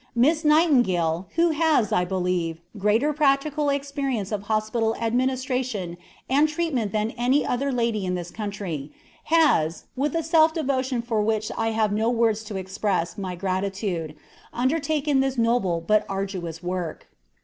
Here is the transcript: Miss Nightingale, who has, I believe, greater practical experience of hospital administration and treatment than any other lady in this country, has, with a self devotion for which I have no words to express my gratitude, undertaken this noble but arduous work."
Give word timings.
Miss 0.15 0.43
Nightingale, 0.43 1.27
who 1.35 1.51
has, 1.51 1.91
I 1.91 2.05
believe, 2.05 2.59
greater 2.75 3.13
practical 3.13 3.69
experience 3.69 4.31
of 4.31 4.41
hospital 4.49 4.95
administration 4.95 5.95
and 6.27 6.49
treatment 6.49 6.91
than 6.91 7.11
any 7.11 7.45
other 7.45 7.71
lady 7.71 8.03
in 8.03 8.15
this 8.15 8.31
country, 8.31 8.91
has, 9.25 9.83
with 9.95 10.15
a 10.15 10.23
self 10.23 10.55
devotion 10.55 11.03
for 11.03 11.21
which 11.21 11.51
I 11.55 11.67
have 11.67 11.91
no 11.91 12.09
words 12.09 12.43
to 12.45 12.55
express 12.55 13.15
my 13.15 13.35
gratitude, 13.35 14.15
undertaken 14.51 15.19
this 15.19 15.37
noble 15.37 15.81
but 15.81 16.03
arduous 16.09 16.63
work." 16.63 17.05